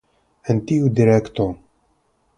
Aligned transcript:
En 0.53 0.61
tiu 0.71 0.89
direkto. 1.01 1.47